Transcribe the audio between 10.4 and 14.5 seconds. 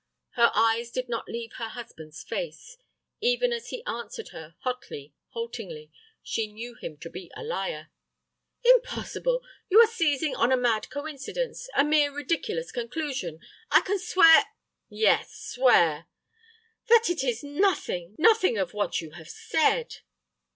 a mad coincidence, a mere ridiculous conclusion. I can swear—"